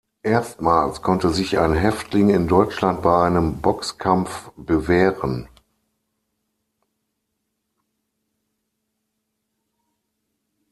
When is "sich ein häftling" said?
1.29-2.29